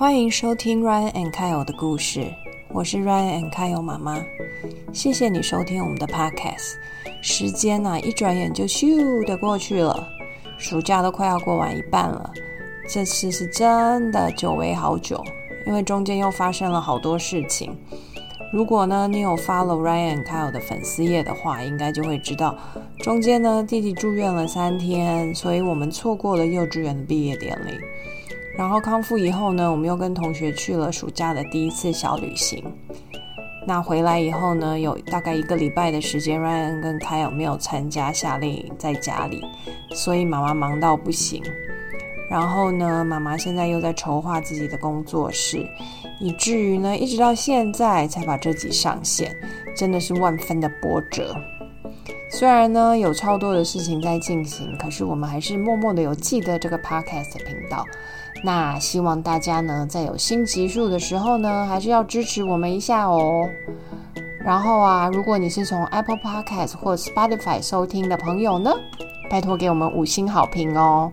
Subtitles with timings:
[0.00, 2.24] 欢迎收听 Ryan and Kyle 的故事，
[2.70, 4.16] 我是 Ryan and Kyle 妈妈。
[4.94, 6.76] 谢谢你收听我们的 Podcast。
[7.20, 10.08] 时间呢、一转眼就咻的过去了，
[10.56, 12.32] 暑假都快要过完一半了。
[12.88, 15.22] 这次是真的久违好久，
[15.66, 17.76] 因为中间又发生了好多事情。
[18.54, 22.56] 如果呢你有 follow Ryan and Kyle 的粉丝页的话，应该就会知道，
[23.00, 27.72] 中间呢弟弟住院了三天，所以我们错过了幼稚园的毕业典礼。
[28.56, 32.62] 然后康复以后呢，我们又跟同学去了暑假的第一次小旅行。
[33.66, 39.42] 那回来以后呢，有大概一个礼拜的时间，Ryan 跟 k y 没有参加夏令营，在家里，
[39.94, 41.42] 所以妈妈忙到不行。
[42.28, 45.66] 然后呢，妈妈现在又在筹划自己的工作室，
[46.20, 49.34] 以至于呢，一直到现在才把这集上线，
[49.76, 51.34] 真的是万分的波折。
[52.30, 57.84] 虽然呢有超多的事情在进行，可是我们还是默默的有记得这个 podcast 频道。
[58.42, 63.48] 那希望大家呢，在有新集数的时候呢，还是要支持我们一下哦。
[64.42, 68.72] 然后啊，如果你是从 Apple Podcast 或 Spotify 收听的朋友呢，
[69.30, 71.12] 拜托给我们五星好评哦。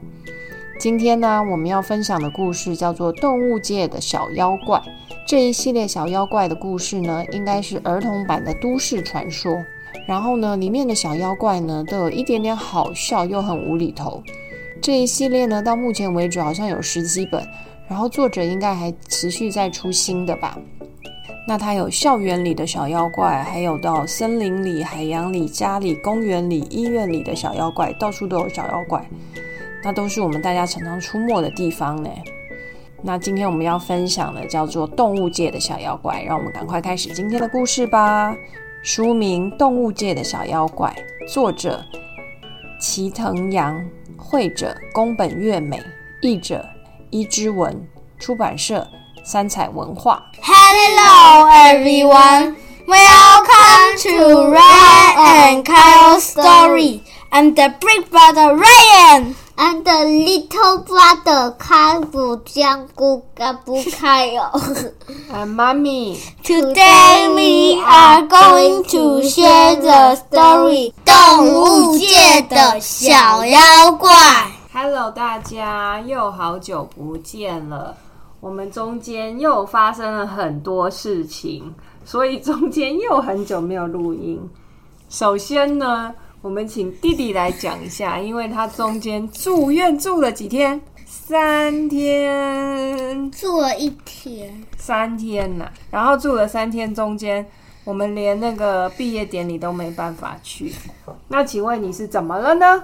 [0.80, 4.80] 今天呢，我们要分享的故事叫做《动物界的小妖怪》。
[5.28, 9.52] 这一系列小妖怪的故事呢，应该是儿童版的都市传说。
[10.08, 14.24] 然后呢，里面的小妖怪呢，都有一点点好笑又很无厘头。
[14.88, 17.46] 这一系列呢，到目前为止好像有十几本，
[17.90, 20.58] 然后作者应该还持续在出新的吧。
[21.46, 29.06] 那它有校园里的小妖怪，还有到森林里、海洋里、家里、公园里、医院里的小妖怪，到处都有小妖怪。
[29.84, 32.10] 那都是我们大家常常出没的地方呢。
[33.02, 38.34] 那今天我们要分享的叫做动物界的小妖怪，让我们赶快开始今天的故事吧。
[38.82, 40.96] 书名《动物界的小妖怪》，
[41.34, 41.84] 作者
[42.80, 43.86] 齐藤阳，
[44.30, 45.82] 绘者宫本月美，
[46.22, 46.66] 译者
[47.12, 47.88] 伊之文，
[48.20, 48.86] 出版社
[49.24, 50.22] 三彩文化。
[50.42, 57.04] Hello everyone, welcome to Ryan and Kyle's story.
[57.32, 59.34] I'm the big brother Ryan.
[59.60, 64.52] I'm the little brother 开不将不干不开哦。
[65.34, 74.14] 啊，妈咪，Today we are going to share the story 动物界的小妖怪。
[74.72, 77.98] Hello，大家又好久不见了。
[78.40, 81.74] 我们中间又发生了很多事情，
[82.06, 84.40] 所以中间又很久没有录音。
[85.10, 97.46] 首先呢，我们请弟弟来讲一下，因为他中间住院住了几天，三天，住了一天，三天呐、然后住了三天，中间
[97.84, 100.74] 我们连那个毕业典礼都没办法去。
[101.28, 102.84] 那请问你是怎么了呢？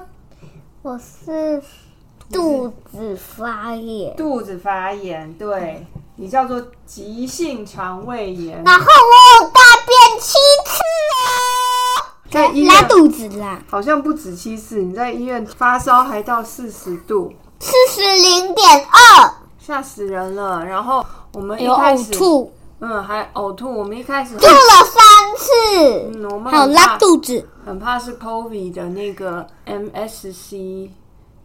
[0.81, 1.61] 我是
[2.31, 5.85] 肚子发炎，肚子发炎，对。
[6.15, 9.49] 你叫做急性肠胃炎，然后我
[12.33, 13.61] 在医院拉肚子啦！
[13.69, 20.65] 好像不止七次，你在医院发烧还到四十度，四十零点二，吓死人了。
[20.65, 23.71] 然后我们一有开始，呕吐，嗯，还呕吐。
[23.71, 24.51] 我们一开始，吐了
[24.83, 25.03] 三
[25.37, 27.47] 次，嗯，我们还有拉很怕，肚子。
[27.65, 30.89] 很怕是 COVID 的那个 MSC。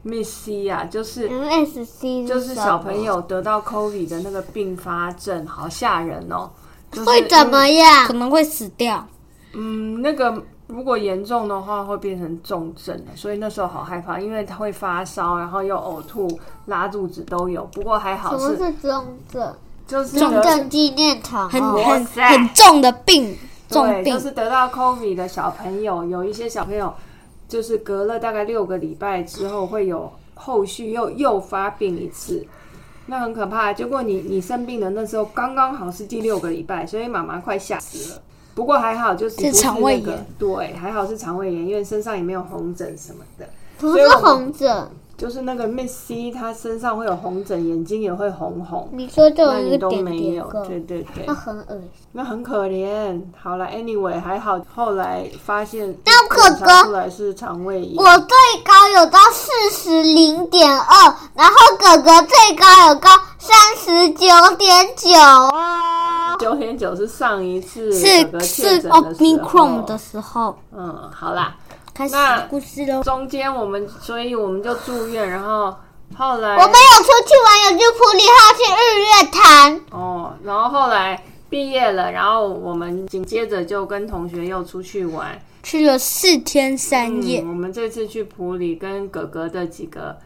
[0.04, 6.48] Miss C 啊，就是嗯 MSC 就是小朋友得到 COVID 的那个并发症，好吓人哦。
[6.92, 8.12] 就是会怎么样可？
[8.14, 9.04] 能会死掉。
[9.54, 17.64] 嗯，那个如果严重的话，会变成重症的，所以那时候好害怕，因为他会发烧，然后又呕吐、拉肚子都有。
[17.72, 19.54] 不过还好是，什么是重症？
[19.86, 23.34] 就是重症纪念堂很哦，很塞很重的病，
[23.70, 24.20] 重对，病就。
[24.20, 26.92] 是得到 COVID 的小朋友，有一些小朋友
[27.48, 32.46] 就是隔了大概六个礼拜之后，会有后续又又发病一次。
[33.06, 38.22] 那很可怕，结果你你生病的那时候刚刚好是第六个礼拜，所以妈妈快吓死了。
[38.58, 43.46] 不过还好，就是肠胃那个炎对，还好是肠胃炎，因为身上也没有红疹什么的。
[43.78, 50.44] 不是红疹，就是那个 Miss C，她身上会有红疹，眼睛也会红红，你说这种你都没有。
[50.66, 51.90] 对对对那，很恶心。
[52.10, 53.22] 那很可怜。
[53.40, 57.96] 好了，Anyway 还好，后来发现那可检查出来是肠胃炎。
[57.96, 63.08] 我最高有到四十零点二，然后哥哥最高有高
[63.38, 64.26] 三十九
[64.56, 66.07] 点九哦。
[66.38, 69.00] 九点九是上一次是是诊的时候。
[69.02, 70.58] Omicron 的时候。
[70.72, 71.56] 嗯，好啦，
[71.92, 72.14] 开始
[72.48, 73.02] 故事喽。
[73.02, 75.74] 中间我们所以我们就住院，然后
[76.16, 85.40] 后来我们有出去玩，有去普里号去日月潭，哦，然后后来毕业了，然后我们紧接着就跟同学又出去玩。
[85.62, 87.42] 去了四天三夜。
[87.42, 90.16] 嗯，，我们这次去普里跟哥哥的几个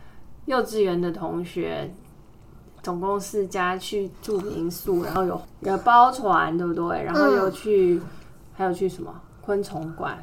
[0.44, 1.92] 幼稚园的同学
[2.82, 7.02] 总共四家去住民宿，然后有有包船，对不对？
[7.02, 8.00] 然后又去，
[8.56, 10.22] 还有去什么昆虫馆，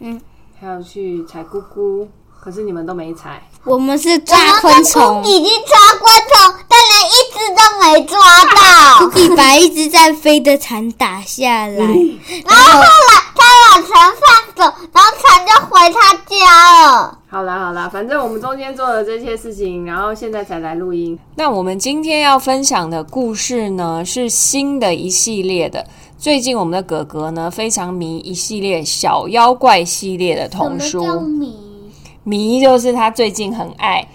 [0.00, 0.20] 嗯，
[0.58, 2.08] 还有去采菇菇，
[2.40, 3.42] 可是你们都没采。
[3.64, 8.18] 我们是抓昆虫，已经抓昆虫，但连一只都没抓
[8.56, 9.10] 到。
[9.20, 17.18] 一把一只在飞的蝉打下来，然后后来他把船放走，然后船就回他家了。
[17.28, 21.18] 好啦好啦，反正我们中间做了这些事情，然后现在才来录音。
[21.34, 25.84] 那我们今天要分享的故事呢，是新的一系列的。
[26.16, 31.56] 最近我们的哥哥呢，非常迷一系列小妖怪系列的童书，迷？
[32.22, 34.06] 迷就是他最近很爱。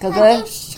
[0.00, 0.20] 哥哥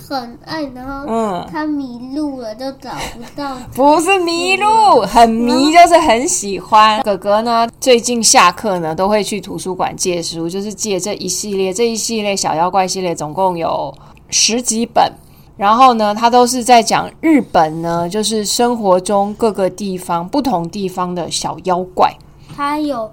[0.09, 3.57] 很爱，然后嗯他迷路了，就找不到。
[3.75, 7.01] 不是迷路，很迷就是很喜欢。
[7.03, 13.95] 哥哥呢，最近下课呢都会去图书馆借书，就是借这一系列这一系列小妖怪系列，总共有
[14.29, 15.11] 十几本。
[15.57, 22.13] 然后呢，他都是在讲日本呢，就是生活中各个地方不同地方的小妖怪。
[22.57, 23.11] 他有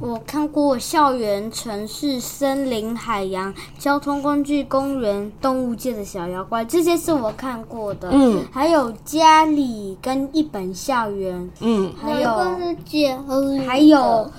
[0.00, 8.10] 我看过校园、城市、森林、海洋、交通工具、公园、动物界的小妖怪，这些是我看过的。
[8.12, 12.30] 嗯还有家里跟一本校园，嗯还有
[13.66, 14.30] 还有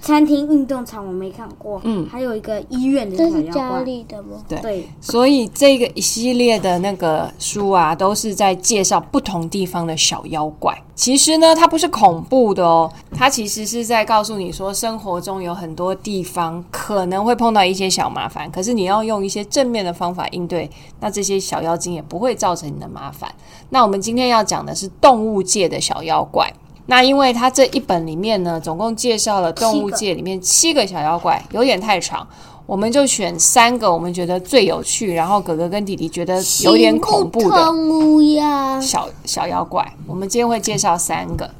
[0.00, 1.80] 餐厅、运动场，我没看过。
[1.84, 3.82] 嗯还有一个医院的这是家小妖怪。
[3.82, 4.42] 里的吗？
[4.48, 10.76] 对，所以这个一系列的那个书啊，都是在介绍不同地方的小妖怪。
[10.94, 20.68] 其实呢，它不是恐怖的哦，它其实是在告诉你说，生活中有很多地方可能会碰到一些小麻烦，可是你要用一些正面的方法应对，
[21.00, 23.32] 那这些小妖精也不会造成你的麻烦。
[23.70, 26.52] 那我们今天要讲的是动物界的小妖怪。
[26.90, 32.26] 那因为它这一本里面呢，总共介绍了动物界里面七个小妖怪，有点太长，
[32.64, 39.86] 我们就选三个我们觉得最有趣，然后哥哥跟弟弟觉得有点恐怖的小小妖怪。
[40.06, 41.50] 我们今天会介绍三个，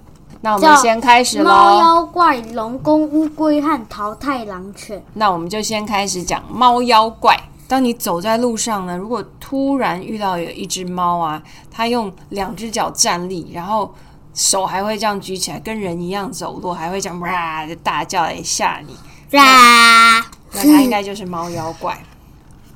[0.40, 1.78] 那我们先开始喽猫喽。
[1.78, 5.02] 妖怪、龙宫乌龟和淘汰狼犬。
[5.12, 7.38] 那我们就先开始讲猫妖怪。
[7.68, 13.92] 当你走在路上呢，如果突然遇到有一只猫啊，它用两只脚站立，然后
[14.34, 18.96] 手还会这样举起来，跟人一样走路，还会这样哇就大叫来吓你，
[19.36, 20.20] 啦，
[20.52, 21.98] 那它应该就是猫妖怪。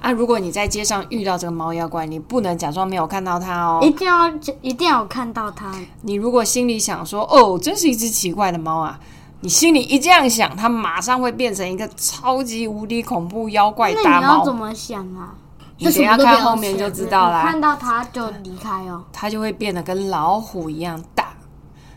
[0.00, 3.78] 啊，如果你在街上遇到这个猫妖怪，你不能假装没有看到它哦。
[3.80, 4.28] 一定要
[4.60, 5.72] 一定要有看到它。
[6.00, 8.98] 你如果心里想说：“哦，真是一只奇怪的猫啊！”
[9.42, 14.52] 你心里一这样想，它马上会变成一个超级无敌恐怖妖怪大猫你要怎。
[14.52, 15.34] 么想啊？
[15.78, 17.60] 你等下看后面就知道啦看。
[17.60, 19.04] 到它就离开哦。
[19.12, 21.21] 它就会变得跟老虎一样大，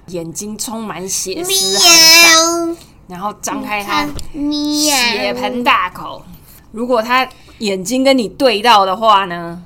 [0.08, 6.24] 眼睛充满血丝很大，然后张开它喵，血盆大口。
[6.72, 7.28] 如果它
[7.60, 9.62] 眼睛跟你对到的话呢，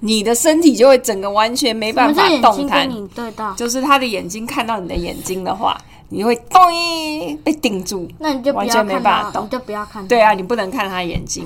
[0.00, 2.88] 你的身体就会整个完全没办法动弹。
[2.88, 3.52] 你对到？
[3.54, 5.76] 就是它的眼睛看到你的眼睛的话，
[6.08, 8.08] 你会咚一被顶住。
[8.18, 10.06] 那你就完全没，办法动你就不要看。
[10.08, 11.44] 对啊，你不能看它眼睛，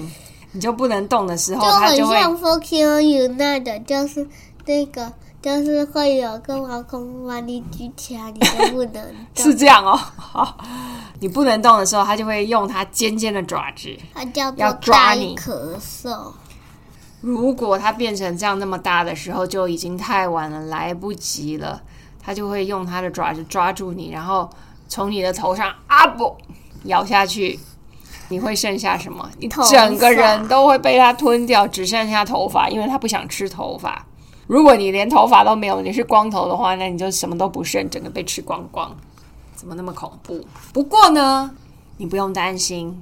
[0.52, 4.26] 你就不能动的时候，就很它就会像 Fuck You Unite，就是
[4.66, 9.02] 那个，就是会有个毛孔把你举起来，你都不能
[9.34, 9.44] 动。
[9.44, 9.98] 是这样哦。
[10.16, 10.58] 好，
[11.18, 13.88] 你不能动的时候，它就会用它尖尖的爪子。
[14.12, 16.32] 它叫要抓你咳嗽。
[17.22, 21.80] 如果它变成这样那么大的时候，就已经太晚了，来不及了。
[22.22, 24.48] 它就会用它的爪子抓住你，然后
[24.88, 26.36] 从你的头上啊不
[26.84, 27.58] 咬下去，
[28.28, 29.26] 你会剩下什么？
[29.38, 34.04] 你整个人都会被它吞掉，只剩下头发，因为它不想吃头发。
[34.50, 38.90] 如果你连头发都没有，你是光头的话，那你就什么都不剩，整个被吃光光。
[39.54, 40.44] 怎么那么恐怖？
[40.72, 41.48] 不过呢，
[41.98, 43.00] 你不用担心，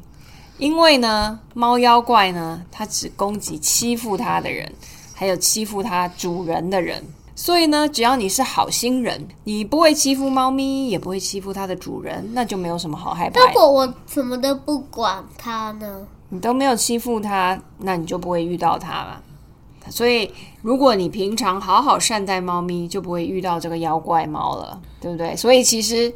[0.59, 4.71] 因为呢，猫妖怪呢，它只攻击欺负它的人，
[5.15, 7.03] 还有欺负它主人的人。
[7.35, 13.47] 所以呢，只要你是好心人，你不会欺负猫咪，也不会欺负它的主人，那就没有什么好害怕的。
[13.47, 16.07] 如果我什么都不管它呢？
[16.29, 19.17] 你都没有欺负它，那你就不会遇到它嘛。
[19.91, 20.31] 所以，
[20.63, 25.35] 如果你平常好好善待猫咪，就不会遇到这个妖怪猫了，对不对？
[25.37, 26.13] 所以其实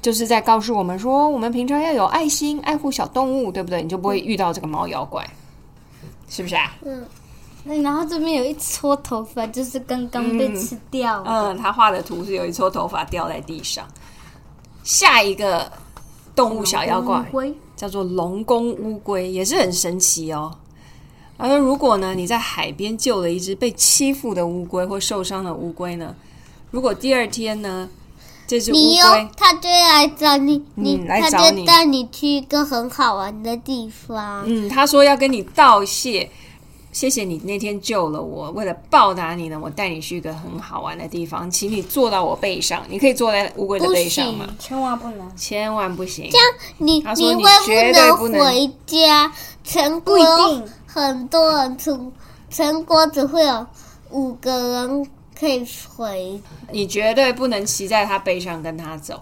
[0.00, 3.82] 就是在告诉我们说，我们平常要有爱心，爱护小动物，对不对？
[3.82, 5.28] 你就不会遇到这个猫妖怪，
[6.28, 6.74] 是不是啊？
[6.84, 7.06] 嗯，
[7.64, 11.30] 那然后这边有一撮头发，就是刚刚被吃掉的。
[11.30, 13.86] 嗯，他画的图是有一撮头发掉在地上。
[14.82, 15.70] 下一个
[16.34, 20.52] 动物小妖怪龟叫做龙宫乌龟，也是很神奇哦。
[21.42, 26.14] 他说，如果呢你在海边救了一只被欺负的乌龟或受伤的乌龟呢，
[26.70, 27.88] 如果第二天呢
[28.46, 34.44] 这只乌你龟有，它就会来找你，你它找你就带你去一个很好玩的地方。
[34.46, 36.30] 嗯，他说要跟你道谢，
[36.92, 42.84] 谢谢你那天救了我，为了报答你呢，我带你去一个很好玩的地方，请你坐到我背上。
[42.88, 45.36] 你可以坐在乌龟的背上吗？，千万不能。
[45.36, 46.28] 千万不行。
[46.30, 46.46] 这样
[46.78, 49.32] 你你会绝对不能能回家？
[49.64, 52.12] 全不一定很多人出，
[52.50, 53.66] 全国只会有
[54.10, 55.06] 五个人
[55.38, 56.38] 可以回。
[56.70, 59.18] 你绝对不能骑在他背上跟他走。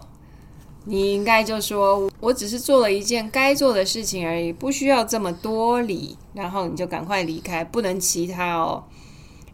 [0.84, 8.82] 你应该就说，我只是做了一件该做的事情而已，不需要这么多礼，然后你就赶快离开，不能骑他哦。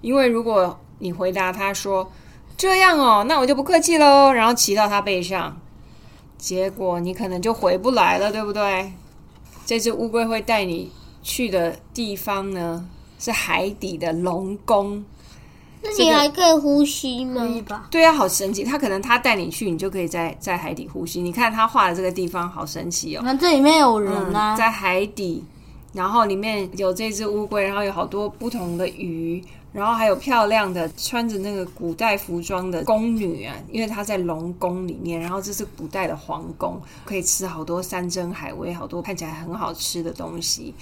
[0.01, 2.11] 因为如果你回答他说
[2.57, 5.61] 这样哦，那我就不客气喽，然后骑到他背上，
[6.39, 8.93] 结果你可能就回不来了，对不对？
[9.67, 10.91] 这只乌龟会带你
[11.27, 15.05] 去的地方呢，是海底的龙宫。
[15.83, 17.43] 那这个你还可以呼吸吗？
[17.91, 18.63] 对啊，好神奇！
[18.63, 21.21] 他可能他带你去，你就可以在在海底呼吸。
[21.21, 25.43] 你看他画的这个地方好神奇哦，那这里面有人啊，嗯，在海底，
[25.93, 29.43] 然后里面有这只乌龟，然后有好多不同的鱼，
[29.73, 40.73] 然后还有漂亮的穿着那个古代服装的宫女啊，因为她在龙宫里面，然后这是古代的皇宫，可以吃好多山珍海味，好多看起来很好吃的东西。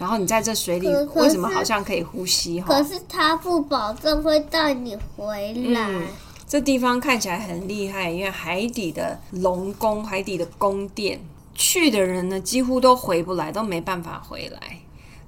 [0.00, 2.58] 然后你在这水里为什么好像可以呼吸？
[2.60, 5.88] 哈可，是他不保证会带你回来。
[5.92, 6.02] 嗯
[6.48, 11.20] 这地方看起来很厉害，因为海底的龙宫、海底的宫殿，
[11.54, 14.80] 去的人呢几乎都回不来，都没办法回来。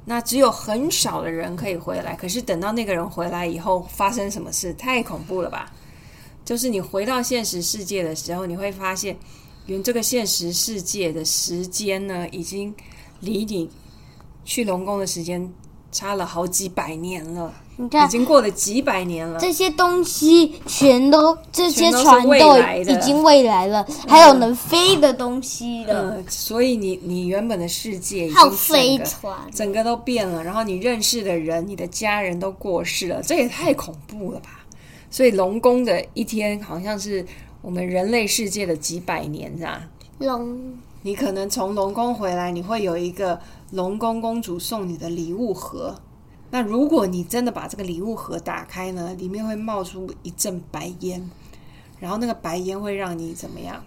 [0.07, 4.75] 那只有很少的人可以回来，可是等到那个人回来以后，发生什么事？
[4.75, 5.71] 太恐怖了吧！
[6.45, 9.17] 就是你回到现实世界的时候，你会发现，
[9.67, 12.75] 原这个现实世界的时间呢，已经
[13.21, 13.71] 离你
[14.45, 15.53] 去龙宫的时间
[15.91, 19.39] 差了好几百年了，你看已经过了几百年了。
[19.39, 26.17] 这些东西全都，这些船都已经未来了，还有能飞的东西了。
[26.17, 34.65] 嗯，所以你你原本的世界已还有经飞船，整个都变了，然后你认识的人、你的家人都过世了，这也太恐怖了吧！
[35.11, 37.25] 所以龙宫的一天好像是
[37.61, 39.83] 我们人类世界的几百年，是吧？
[40.19, 40.73] 龙
[41.03, 43.39] 你可能从龙宫回来，你会有一个
[43.73, 45.97] 龙宫公主送你的礼物盒。
[46.51, 51.31] 那如果你真的把这个礼物盒打开呢，里面会冒出一阵白烟，
[51.99, 53.83] 然后那个白烟会让你怎么样？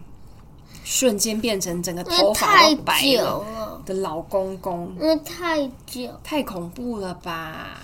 [0.83, 7.79] 瞬间变成整个头发太都白久了了，的老公公，因为太久，太恐怖了吧？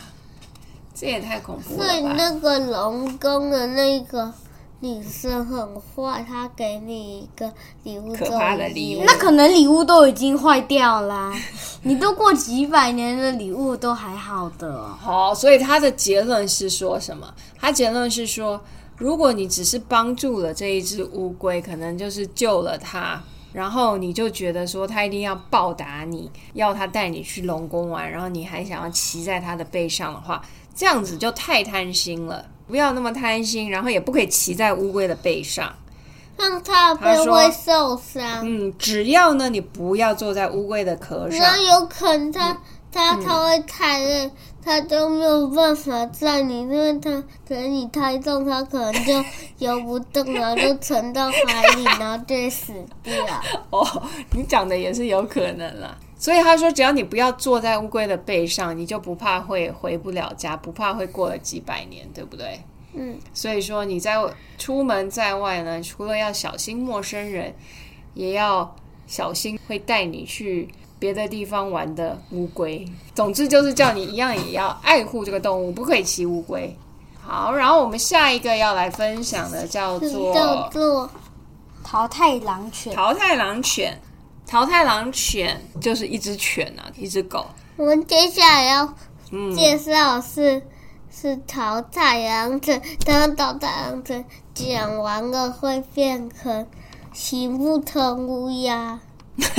[0.94, 2.16] 这也太恐怖所以了吧？
[2.18, 4.32] 那个龙宫的那个
[4.84, 11.32] 女生很坏，她给你一个礼物，可怕的礼物那可能礼物都已经坏掉啦，
[11.84, 14.88] 你都过几百年的礼物都还好的。
[15.00, 17.32] 好，所以他的结论是说什么？
[17.60, 18.60] 他结论是说，
[18.98, 23.22] 如果你只是帮助了这一只乌龟，可能就是救了它，
[23.54, 30.42] 然后你就觉得说他一定要报答你，要他带你去龙宫玩，然后你还想要骑在他的背上的话，
[30.74, 32.44] 这样子就太贪心了。
[32.72, 35.72] 不要那么贪心，然后也不可以骑在乌龟的背上。
[36.38, 38.42] 让她的她说背会受伤。
[38.44, 42.58] 嗯，只要呢你不要坐在乌龟的壳上，那有可能他
[42.92, 44.32] 他嗯他会太累，
[44.64, 47.12] 他就没有办法载你，因为他
[47.48, 49.14] 可能你太重，它可能就
[49.60, 52.74] 游不动，然后就沉到海里，然后就死
[53.04, 53.14] 掉。
[53.70, 53.86] 哦，
[54.32, 55.96] 你讲的也是有可能啦。
[56.22, 62.62] 所以他说，只要你不要坐在乌龟的背上，你就不怕会回不了家，不怕会过了几百年，对不对？
[62.94, 64.22] 嗯，所以说你在
[64.56, 67.52] 出门在外呢，除了要小心陌生人，
[68.14, 68.76] 也要
[69.08, 72.86] 小心会带你去别的地方玩的乌龟。
[73.16, 76.78] 总之就是叫你一样也要爱护这个动物，不可以骑乌龟。
[77.20, 81.10] 好，然后我们下一个要来分享的叫做叫做
[81.84, 84.00] 淘汰狼犬，淘汰狼犬，
[84.52, 87.48] 桃太郎犬就是一只犬啊，一只狗。
[87.78, 88.96] 我们接下来要
[89.32, 90.62] 嗯，介绍的是、
[91.10, 96.68] 是淘汰羊犬，当淘汰羊犬讲完了会变成
[97.14, 99.00] 行不通乌鸦。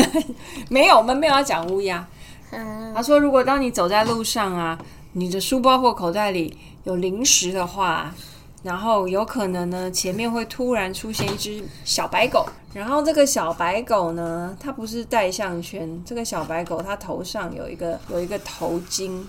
[0.68, 2.06] 没有，我们没有要讲乌鸦。
[2.50, 4.78] 嗯，他说，如果当你走在路上啊，
[5.12, 8.14] 你的书包或口袋里有零食的话，
[8.62, 19.21] 然后有可能呢，前面会突然出现一只小白狗，然后这个小白狗呢，它不是戴项圈，这个小白狗它头上有一个有一个头巾。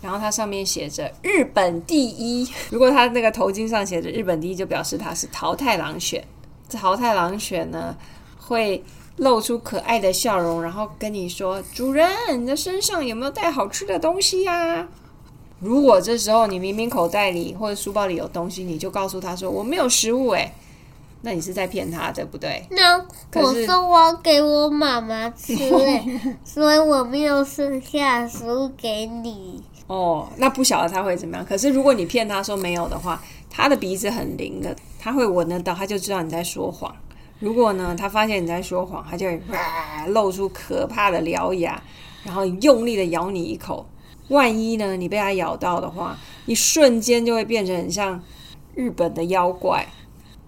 [0.00, 6.20] 然后它上面写着“日本第一”，如果它那个头巾上写着“日本第一”，就表示它是桃太郎犬。
[6.68, 7.94] 这桃太郎犬呢，
[8.36, 8.82] 会
[9.18, 14.88] 露出可爱的笑容，然后跟你说：“主人，你的身上有没有带好吃的东西呀、
[15.62, 20.52] 如果这时候你明明口袋里或者书包里有东西，你就告诉他说：“我没有食物。”哎，
[21.20, 22.66] 那你是在骗他，对不对？
[22.70, 22.98] 那
[23.40, 29.62] 我说我要给我妈妈吃诶， 所以我没有剩下食物给你。
[29.86, 31.46] 哦，那不晓得他会怎么样。
[31.46, 36.92] 可是如果你骗他说没有的话，他的鼻子很灵的，他会闻得到，他就知道你在说谎。
[37.38, 41.80] 如果呢，他发现你在说谎，他就会哇露出可怕的獠牙，
[42.24, 43.86] 然后用力的咬你一口。
[44.32, 48.20] 万一呢，你被它咬到的话，一瞬间就会变成很像
[48.74, 49.86] 日本的妖怪。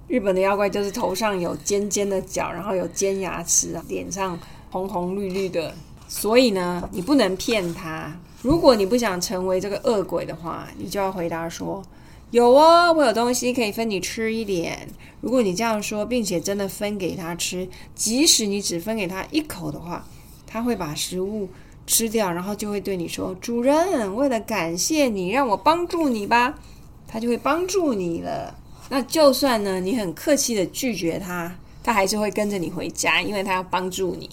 [0.09, 4.39] 日本的妖怪就是头上有尖尖的角，然后有尖牙齿，脸上
[4.71, 5.73] 红红绿绿的。
[6.07, 8.15] 所以呢，你不能骗他。
[8.43, 11.83] 如果你不想成为这个恶鬼的话，你就要回答说
[12.31, 14.87] ：“有哦，我有东西可以分你吃一点。”
[15.23, 20.07] 如果你这样说，并且真的分给他吃，即使你只分给他一口的话，
[20.47, 21.49] 他会把食物
[21.87, 26.59] 吃掉，然后就会对你说：“主人，为了感谢你，让我帮助你吧。”
[27.07, 28.55] 他就会帮助你了。
[28.89, 34.29] 那就算呢，你很客气的拒绝他，他还是会跟着你回家，因为他要帮助你。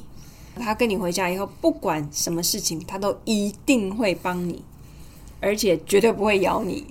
[0.60, 4.62] 他跟你回家以后，不管什么事情，他都一定会帮你，
[5.40, 6.86] 而且绝对不会咬你，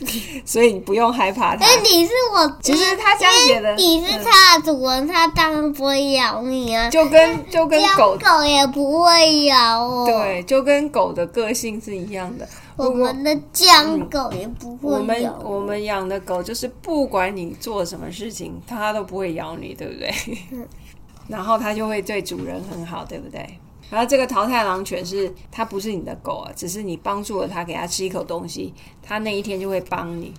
[0.44, 1.64] 所以你不用害怕他。
[1.66, 6.88] 哎，你是我，其实他这样写的，你是他的主人，他当然不会咬你啊。
[6.88, 10.06] 就跟就跟狗狗也不会咬哦。
[10.06, 12.48] 对，就跟狗的个性是一样的。
[12.76, 20.14] 我们的僵狗也不会我们我们养的狗就是不管你做什么事情，它都不会咬你，对不对？
[21.26, 23.58] 然后它就会对主人很好，对不对？
[23.90, 30.34] 然后这个淘太郎犬是它不是你的狗啊，只是你帮助了它，给它吃一口东西，它那一天就会帮你。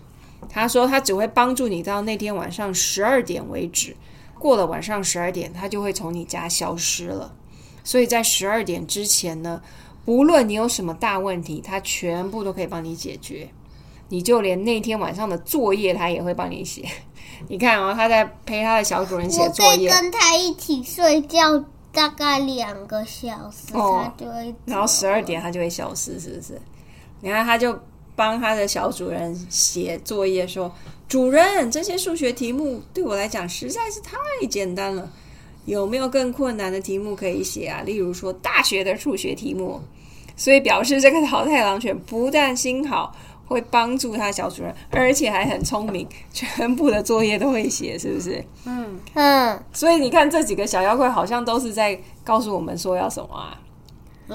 [0.47, 3.95] 他说他只会帮助你到那天晚上十二点为止，
[4.39, 7.35] 过了晚上十二点，它就会从你家消失了。
[7.83, 9.61] 所以在十二点之前呢？
[10.05, 13.49] 无论你有什么大问题，他全部都可以帮你解决。
[14.07, 16.83] 你就连那天晚上的作业，他也会帮你写。
[17.47, 24.55] 你看哦，他在陪他的小主人写作业，跟他一起睡觉大概两个小时，它就会。
[24.65, 26.61] 然后十二点它就会消失，是不是？
[27.21, 27.77] 你看，它就
[28.15, 30.71] 帮他的小主人写作业，说
[31.07, 34.17] ：“主人，这些数学题目对我来讲实在是太
[34.49, 35.11] 简单了，
[35.65, 37.81] 有没有更困难的题目可以写啊？
[37.81, 39.81] 例如说大学的数学题目。”
[40.37, 43.13] 所以表示这个淘太狼犬不但心好，
[43.49, 48.41] 会帮助他小主人，而且还很聪明，全部的作业都会写，是不是？
[48.65, 49.63] 嗯嗯。
[49.73, 53.59] 所以你看这几个小妖怪好像都是在告诉我们说要什么啊？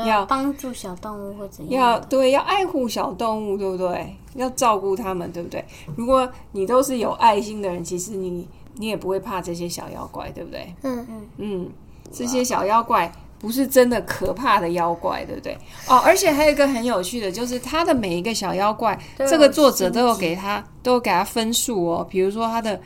[0.04, 1.80] 要帮助小动物或怎样？
[1.80, 4.16] 要对，要爱护小动物，对不对？
[4.34, 5.64] 要照顾他们，对不对？
[5.94, 10.74] 如果你都是有爱心的人，其实你你也不会怕这些小妖怪，对不对？
[10.82, 11.70] 嗯嗯嗯，
[12.12, 13.12] 这些小妖怪。
[13.44, 15.54] 不是真的可怕的妖怪，对不对？
[15.86, 22.06] 哦，而且还有一个很有趣的，就是他的每一个小妖怪，这个作者都有给他，都有给他分数哦。
[22.08, 22.80] 比如说他的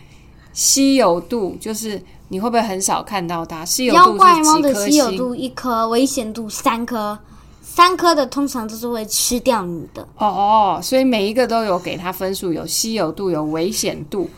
[0.52, 3.64] 稀有度，就是你会不会很少看到它？
[3.64, 4.90] 稀有度是几颗星？
[4.90, 7.16] 稀有度一颗，危险度三颗，
[7.62, 10.02] 三颗的通常都是会吃掉你的。
[10.16, 14.28] 哦哦，所以每一个都有给他分数，有稀有度，有危险度，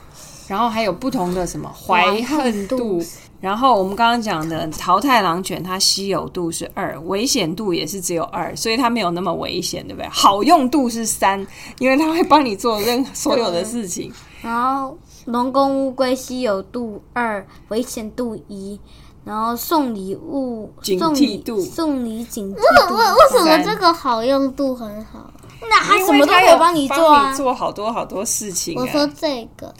[0.46, 3.02] 然后还有不同的什么怀恨度。
[3.40, 10.09] 然后我们刚刚讲的淘汰狼犬，它稀有度是二，危险度也是只有二，所以它没有那么危险，对不对？
[10.11, 11.46] 好用度是三，
[11.79, 14.12] 因为它会帮你做任所有的事情。
[14.42, 18.79] 然后龙宫乌龟稀有度二，危险度一，
[19.24, 22.94] 然后送礼物警惕度送礼警惕度。
[22.94, 25.33] 为为什么这个好用度很好？
[25.62, 28.79] 那它什么都可以帮你做啊，做好多好多事情。
[28.79, 29.74] 我说这个。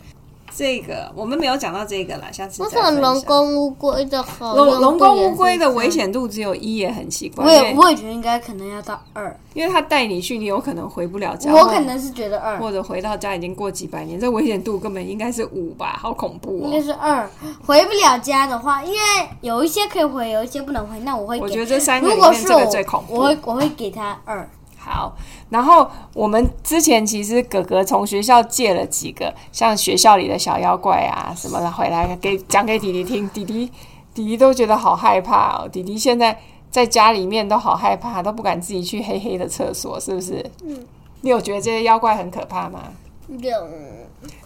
[0.55, 2.63] 这个我们没有讲到这个啦，下次。
[2.63, 7.45] 为什么龙宫乌龟的好龙龙宫乌龟的危险度只有一也很奇怪。
[7.45, 11.53] 我也我也觉得应该可能要到二，因为他带你去，你有可能回不了家。
[11.53, 16.65] 我可能是觉得二，或者回到家已经过几百年，这危险度根本应该是五吧，好恐怖哦。
[16.65, 17.29] 应该是二，
[17.65, 18.99] 回不了家的话，因为
[19.41, 21.39] 有一些可以回，有一些不能回，那我会。
[21.41, 24.49] 我觉得这三个里面这个最恐怖，我会我会给他二。
[24.91, 25.15] 好，
[25.49, 33.71] 然后我们之前其实哥哥从学校借了几个像学校里的小妖怪啊什么的回来给讲给弟弟听，弟弟
[34.13, 35.69] 弟弟都觉得好害怕哦。
[35.69, 36.37] 弟弟现在
[36.71, 40.45] 在家里面都好害怕，都不敢自己去黑黑的厕所，是不是？
[40.65, 40.77] 嗯。
[41.23, 42.81] 你有觉得这些妖怪很可怕吗？
[43.29, 43.53] 有。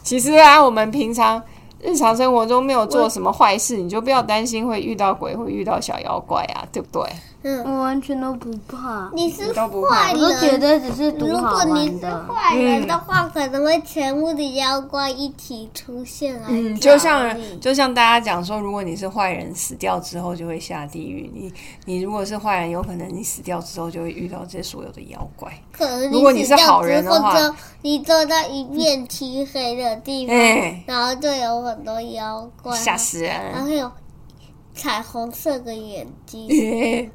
[0.02, 1.40] 其实啊，我们平常
[1.80, 7.08] 日常生活中没有做什么坏事，你就不要担心会遇到鬼，会遇到小妖怪啊，对不对？
[7.64, 9.10] 我完全都不怕。
[9.14, 16.46] 你是坏人，我觉得只是如果你是坏人的话，可能会全部的妖怪一起出现来。
[16.48, 21.30] 嗯，就像就像大家讲说，如果你是坏人，死掉之后就会下地狱。
[21.34, 21.52] 你
[21.84, 25.52] 你如果是坏人，有可能你死掉之后就会遇到这所有的妖怪。
[25.70, 30.34] 可能如果你是好人的话，你坐在一片漆黑的地方，
[30.86, 33.30] 然后就有很多妖怪，吓死人。
[33.52, 33.90] 然后有
[34.74, 36.48] 彩虹色的眼睛。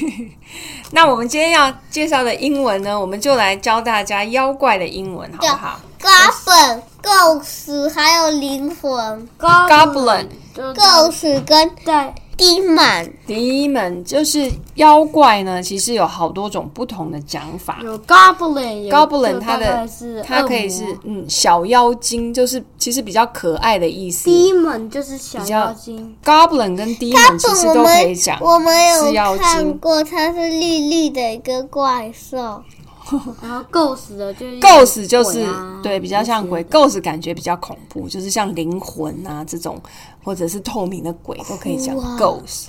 [0.92, 13.10] 那我们今天要介绍的英文呢，我们就来教大家妖怪的英文，好不好？Goblin、Ghost 还有灵魂、？Goblin Ghost 跟对，demon。
[13.26, 17.80] demon 就是妖怪呢，其实有好多种不同的讲法。
[17.82, 19.88] 有 goblin，有 Goblin 就它的
[20.24, 24.28] 它可以是嗯小妖精，就是其实比较可爱的意思。
[24.28, 28.38] demon 就是小妖精，Goblin 跟 demon 其实都可以讲。
[28.40, 32.62] 我们是妖精有看过，它是绿绿的一个怪兽。
[33.42, 39.80] 然后 ghost 的就是 Ghost 就是、啊对比较像鬼，Ghost 感觉比较恐怖，就是像灵魂啊这种，
[40.22, 42.66] 或者是透明的鬼都可以讲 Ghost。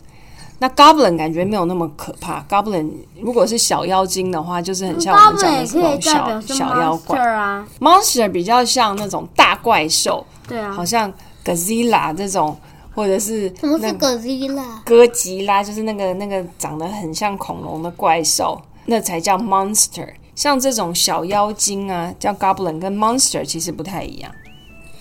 [0.60, 7.30] 那 Goblin 感觉没有那么可怕，Goblin 如果是小妖精的话，就是很像我们讲的这种小小妖怪 monster。
[7.34, 11.12] 啊，Monster 比较像那种大怪兽，对啊好，像
[11.44, 12.58] Godzilla 这种，
[12.96, 14.82] 或者是什么是哥吉拉？
[14.86, 20.08] 哥吉拉，就是那个那个长得很像恐龙的怪兽，那才叫 monster。
[20.36, 24.32] 像这种小妖精啊，叫 goblin，跟 monster 其实不太一样。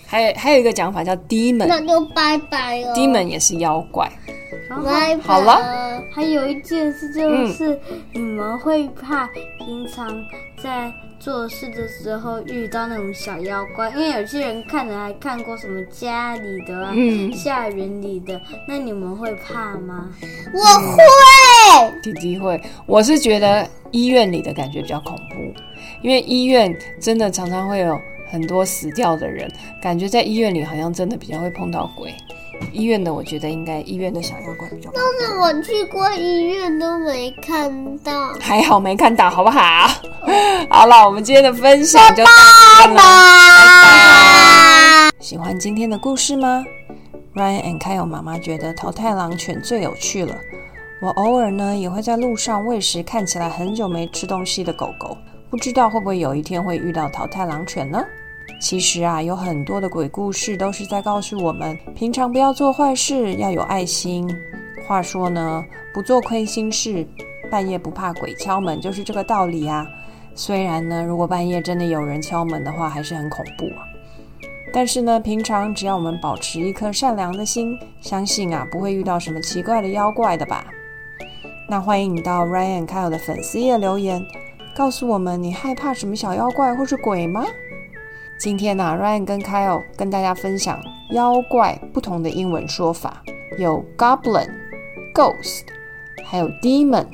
[0.06, 2.94] 还有还有一个讲法叫 demon，demon 那就拜拜了。
[3.28, 4.10] 也是妖怪。
[5.22, 6.02] 好了。
[6.14, 7.78] 还有一件事就是，
[8.12, 9.26] 你们会怕
[9.58, 10.08] 平常
[10.62, 20.10] 在做事的时候遇到那种小妖怪，因为有些人看了还看过什么家里的啊、嗯校园里的，那你们会怕吗？
[20.52, 20.60] 我
[20.92, 21.02] 会。
[22.02, 25.54] 弟弟会，我是觉得医院里的感觉比较恐怖，
[26.02, 27.98] 因为医院真的常常会有
[28.30, 32.12] 很多死掉的人，感觉在医院里好像真的比较会碰到鬼。
[32.72, 35.06] 医院的我觉得应该医院的小妖怪比较恐怖。
[35.20, 38.32] 那我去过医院都没看到。
[38.40, 39.88] 还好没看到，好不好？
[40.70, 42.30] 好了，我们今天的分享就到
[42.84, 43.04] 这了，拜
[45.08, 45.10] 拜。
[45.20, 46.64] 喜欢今天的故事吗
[47.34, 50.34] ？Ryan and Kyle 妈妈觉得淘太狼犬最有趣了。
[51.00, 55.16] 我偶尔呢也会在路上喂食看起来很久没吃东西的狗狗，
[55.50, 58.04] 不知道会不会有一天会遇到淘太狼犬呢？
[58.62, 64.24] 其实啊，有很多的鬼故事都是在告诉我们，平常不要做坏事，要有爱心。
[64.86, 67.04] 话说呢，不做亏心事，
[67.50, 69.84] 半夜不怕鬼敲门，就是这个道理啊。
[70.36, 73.66] 虽然呢，如果半夜真的有人敲门的话，还是很恐怖。
[74.72, 80.64] 但是呢，平常只要我们保持一颗善良的心，相信啊，不会遇到什么奇怪的妖怪的吧。
[81.68, 84.24] 那欢迎你到 Ryan Kyle 的粉丝页留言，
[84.72, 87.44] 告诉我们你害怕什么小妖怪或是鬼吗？
[88.38, 93.22] 今天呢、Ryan 跟 Kyle 跟大家分享妖怪不同的英文说法，
[93.56, 94.48] 有 Goblin、
[95.14, 95.62] Ghost，
[96.24, 97.06] 还有 Demon。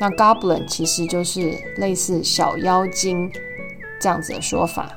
[0.00, 3.30] 那 Goblin 其实就是类似小妖精
[4.00, 4.90] 这样子的说法。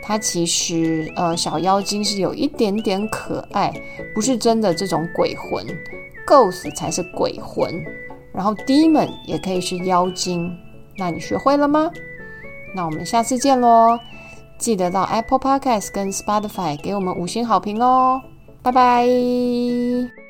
[0.00, 3.72] 它其实呃小妖精是有一点点可爱，
[4.14, 5.66] 不是真的这种鬼魂。
[6.26, 7.84] Ghost 才是鬼魂，
[8.32, 10.56] 然后 Demon 也可以是妖精。
[10.96, 11.90] 那你学会了吗？
[12.74, 13.98] 那我们下次见喽！
[14.58, 18.20] 记得到 Apple Podcast 跟 Spotify 给我们五星好评哦，
[18.62, 20.27] 拜拜。